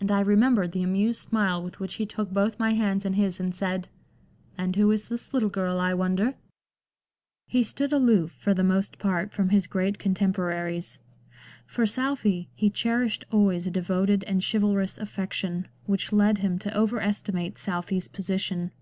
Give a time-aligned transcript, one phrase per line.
[0.00, 3.38] And I remember the amused smile with which he took both my hands in his
[3.38, 3.86] and said
[4.58, 6.34] —'And who is this little girl, I wonder
[6.78, 7.06] %'"
[7.46, 10.98] He stood aloof for the most part from his great contem poraries.
[11.64, 17.00] For Southey he cherished always a devoted and chivalrous affection which led him to over
[17.00, 18.72] estimate Southey's position.